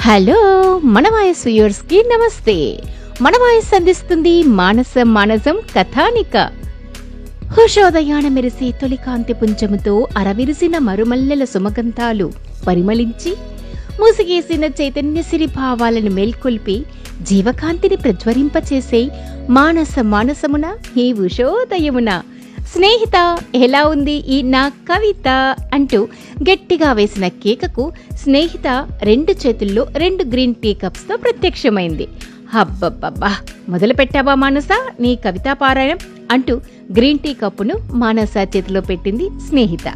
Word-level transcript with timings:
Hello 0.00 0.78
మన 0.84 1.08
voice 1.08 1.46
వ్యూయర్స్కి 1.46 2.02
నమస్తే. 2.02 2.78
మన 3.22 3.32
వాయస్ 3.36 3.74
అందిస్తుంది 3.74 4.42
మానస 4.42 4.94
మానసం 5.02 5.60
కథానిక. 5.76 6.36
హుషోదయాన 7.44 8.28
మెరిసే 8.28 8.70
తొలి 8.70 8.96
కాంతి 8.96 9.32
పుంజముతో 9.32 10.06
అరవిరిసిన 10.18 10.78
మరుమల్లెల 10.78 11.44
సుమగంధాలు 11.44 12.32
పరిమళించి 12.66 13.30
ముసిగేసిన 14.00 14.64
చైతన్యసిరి 14.64 15.46
భావాలను 15.46 16.10
మేల్కొల్పి 16.10 16.84
జీవకాంతిని 17.22 17.96
ప్రజ్వరింపచేసే 17.96 19.08
మానస 19.50 19.98
మానసమున 20.00 20.76
ఈ 20.96 21.12
ఉషోదయమున. 21.12 22.22
స్నేహిత 22.74 23.38
ఎలా 23.54 23.86
ఉంది 23.86 24.12
ఈ 24.12 24.42
నా 24.42 24.68
కవిత 24.68 25.56
అంటూ 25.74 26.08
గట్టిగా 26.42 26.92
వేసిన 26.92 27.28
కేకకు 27.28 27.92
స్నేహిత 28.16 28.88
రెండు 29.02 29.32
చేతుల్లో 29.32 29.86
రెండు 29.96 30.24
గ్రీన్ 30.24 30.54
టీ 30.54 30.74
కప్స్తో 30.74 31.16
ప్రత్యక్షమైంది. 31.16 32.08
హబ్బబ్బబ్బా 32.52 33.36
మొదలు 33.68 33.94
పెట్టావా 33.94 34.34
మానస? 34.34 34.68
నీ 35.00 35.16
కవితా 35.16 35.52
పారాయణం 35.52 35.98
అంటూ 36.30 36.56
గ్రీన్ 36.92 37.18
టీ 37.18 37.34
కప్పును 37.34 37.74
మానస 37.92 38.34
చేతిలో 38.38 38.80
పెట్టింది 38.80 39.28
స్నేహిత. 39.48 39.88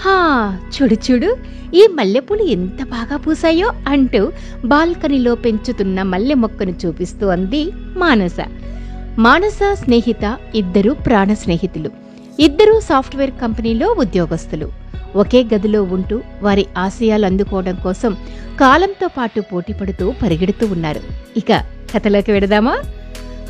హా 0.00 0.58
చూడు 0.76 0.94
చూడు 0.94 1.36
ఈ 1.74 1.86
మల్లెపూలు 1.94 2.42
ఎంత 2.42 2.84
బాగా 2.84 3.16
పూసాయో 3.16 3.72
అంటూ 3.88 4.32
బాల్కనీలో 4.64 5.34
పెంచుతున్న 5.34 6.02
మల్లె 6.02 6.34
మొక్కను 6.34 6.74
చూపిస్తూ 6.86 7.26
అంది 7.26 7.70
మానస. 7.96 8.36
మానస 9.18 9.58
స్నేహిత 9.72 10.38
ఇద్దరు 10.54 10.90
ప్రాణ 10.92 11.34
స్నేహితులు. 11.34 11.90
ఇద్దరూ 12.40 12.80
సాఫ్ట్వేర్ 12.80 13.30
కంపెనీలో 13.30 13.96
ఉద్యోగస్తులు. 13.98 14.72
ఒకే 15.16 15.44
గదిలో 15.54 15.82
ఉంటూ 15.82 16.20
వారి 16.42 16.66
ఆశయాలు 16.78 17.26
అందుకోవడం 17.26 17.74
కోసం 17.74 18.16
కాలంతో 18.60 19.08
పాటు 19.08 19.40
పోటీపడుతూ 19.40 20.14
పరిగెడుతూ 20.22 20.66
ఉన్నారు. 20.66 21.00
ఇక 21.36 21.52
కథలోకి 21.94 22.32
వెడదామా? 22.32 22.76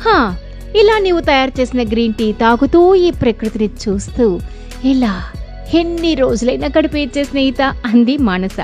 హా 0.01 0.35
ఇలా 0.75 0.99
నీవు 0.99 1.19
తయారు 1.19 1.59
చేసిన 1.59 1.83
గ్రీన్ 1.83 2.13
టీ 2.13 2.31
తాగుతూ 2.31 2.95
ఈ 2.95 3.11
ప్రకృతిని 3.11 3.69
చూస్తూ 3.87 4.39
ఇలా 4.85 5.23
ఎన్ని 5.73 6.15
రోజులైనా 6.15 6.67
గడిపేచ్చే 6.67 7.23
స్నేహిత 7.23 7.61
అంది 7.61 8.17
మానస. 8.17 8.57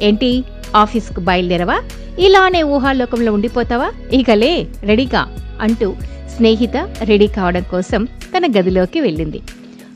ఏంటి? 0.00 0.44
ఆఫీస్కు 0.76 1.20
బయలుదేరవా? 1.20 1.82
ఇలానే 2.18 2.62
ఊహాలోకంలో 2.62 3.32
ఉండిపోతావా? 3.32 3.92
ఇకలే 4.12 4.66
రెడీగా 4.82 5.36
అంటూ 5.60 5.94
స్నేహిత 6.36 6.76
రెడీ 7.02 7.26
కావడం 7.26 7.64
కోసం 7.70 8.04
తన 8.04 8.46
గదిలోకి 8.46 9.00
వెళ్ళింది. 9.00 9.40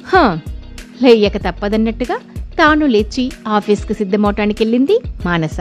హా 0.06 0.38
లేయక 1.02 1.36
తప్పదన్నట్టుగా 1.36 2.18
తాను 2.58 2.86
లేచి 2.86 3.32
ఆఫీస్కు 3.48 3.92
సిద్ధమవటానికి 3.92 4.64
వెళ్ళింది 4.64 5.00
మానస. 5.26 5.60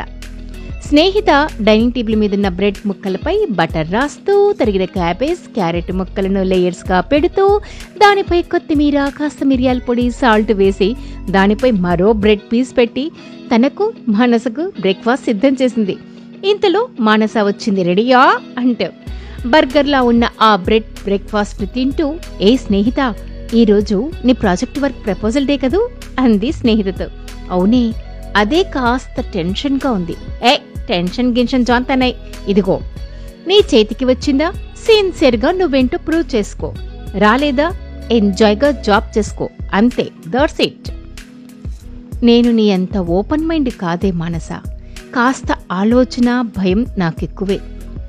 స్నేహిత 0.85 1.49
డైనింగ్ 1.61 1.91
టేబుల్ 1.91 2.15
మీదున్న 2.15 2.49
బ్రెడ్ 2.49 2.87
ముక్కలపై 2.87 3.45
బటర్ 3.49 3.91
రాస్తూ 3.91 4.53
తరిగిన 4.53 4.85
క్యాబేజ్ 4.85 5.53
క్యారెట్ 5.53 5.91
ముక్కలను 5.91 6.43
లేయర్స్గా 6.43 7.01
పెడుతూ 7.01 7.61
దానిపై 7.97 8.41
కొత్తిమీర 8.41 9.05
కాస్త 9.05 9.43
మిరియాల 9.43 9.79
పొడి 9.79 10.11
సాల్ట్ 10.11 10.51
వేసి 10.51 10.95
దానిపై 11.29 11.71
మరో 11.71 12.13
బ్రెడ్ 12.13 12.41
పీస్ 12.53 12.77
పెట్టి 12.77 13.11
తనకు 13.55 13.93
మానసకు 14.09 14.71
బ్రేక్ఫాస్ట్ 14.79 15.25
సిద్ధం 15.25 15.57
చేసింది. 15.61 15.97
ఇంతలో 16.45 16.87
మానస 16.99 17.33
వచ్చింది 17.41 17.83
రెడీయా? 17.83 18.39
అంటూ. 18.57 18.85
బర్గర్లా 19.45 20.01
ఉన్న 20.01 20.27
ఆ 20.41 20.55
బ్రెడ్ 20.55 20.83
బ్రేక్ఫాస్ట్ 20.83 21.73
తింటూ 21.73 22.15
ఏ 22.41 22.55
స్నేహిత 22.55 23.15
ఈరోజు 23.53 24.11
నీ 24.25 24.33
ప్రాజెక్ట్ 24.33 24.79
వర్క్ 24.79 25.05
ప్రపోజల్ 25.05 25.47
డే 25.47 25.57
కదూ? 25.57 25.89
అంది 26.19 26.51
స్నేహితతో 26.51 27.05
అవునే 27.51 27.93
అదే 28.35 28.63
కాస్త 28.63 29.21
టెన్షన్గా 29.21 29.91
ఉంది. 29.91 30.15
ఏ 30.43 30.57
టెన్షన్ 30.87 31.37
గిన్షన్ 31.37 31.65
జాంతనై 31.65 32.15
ఇదిగో 32.47 32.79
నీ 33.47 33.61
చేతికి 33.75 34.05
వచ్చిందా? 34.05 34.51
సిన్సియర్గా 34.51 35.51
నువ్వేంటో 35.51 35.97
ప్రూవ్ 35.97 36.35
చేసుకో. 36.35 36.73
రాలేదా? 37.17 37.71
ఎంజాయ్గా 38.11 38.71
జాబ్ 38.71 39.17
చేసుకో. 39.17 39.49
అంతే 39.73 40.09
దట్స్ 40.27 40.61
ఇట్. 40.61 40.91
నేను 42.25 42.51
నీ 42.51 42.71
అంత 42.71 42.97
ఓపెన్ 42.97 43.45
మైండ్ 43.45 43.69
కాదే 43.69 44.11
మానస. 44.11 44.49
కాస్త 45.15 45.57
ఆలోచన 45.71 46.41
భయం 46.41 46.85
నాకెక్కువే. 46.97 47.59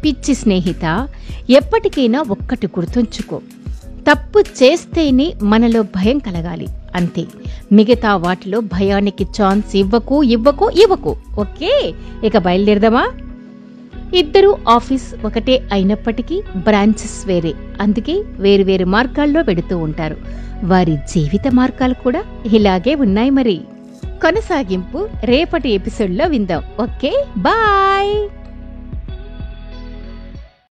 పిచ్చి 0.05 0.35
స్నేహిత 0.35 1.09
ఎప్పటికైనా 1.51 2.25
ఒక్కటి 2.31 2.67
గుర్తుంచుకో. 2.67 3.41
తప్పు 3.87 4.39
చేస్తేనే 4.41 5.35
మనలో 5.43 5.83
భయం 5.83 6.19
కలగాలి 6.19 6.69
అంతే. 6.95 7.25
మిగతా 7.73 8.17
వాటిలో 8.17 8.61
భయానికి 8.61 9.25
ఛాన్స్ 9.25 9.77
ఇవ్వకు 9.77 10.23
ఇవ్వకు 10.23 10.71
ఇవ్వకు. 10.71 11.17
ఓకే? 11.41 11.93
ఇక 12.25 12.39
బయలుదేరదామా? 12.39 13.11
ఇద్దరు 14.15 14.57
ఆఫీస్ 14.69 15.27
ఒకటే 15.27 15.63
అయినప్పటికీ 15.73 16.43
బ్రాంచెస్ 16.57 17.27
వేరే. 17.27 17.55
అందుకే 17.81 18.23
వేరు 18.39 18.63
వేరు 18.63 18.85
మార్గాల్లో 18.85 19.43
పెడుతూ 19.43 19.79
ఉంటారు. 19.79 20.17
వారి 20.65 20.97
జీవిత 20.97 21.43
మార్గాలు 21.53 21.95
కూడా 21.95 22.25
ఇలాగే 22.53 22.95
ఉన్నాయి 22.95 23.31
మరి. 23.31 23.61
కొనసాగింపు 24.05 25.09
రేపటి 25.25 25.71
ఎపిసోడ్లో 25.71 26.27
విందాం. 26.27 26.63
ఓకే? 26.83 27.25
బాయ్! 27.37 28.40